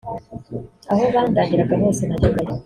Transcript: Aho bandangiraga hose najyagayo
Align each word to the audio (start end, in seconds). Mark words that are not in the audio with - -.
Aho 0.91 1.03
bandangiraga 1.13 1.75
hose 1.81 2.01
najyagayo 2.05 2.51